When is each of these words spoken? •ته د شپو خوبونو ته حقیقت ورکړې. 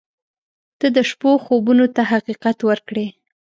•ته 0.79 0.87
د 0.95 0.97
شپو 1.09 1.31
خوبونو 1.45 1.85
ته 1.95 2.01
حقیقت 2.11 2.57
ورکړې. 2.69 3.07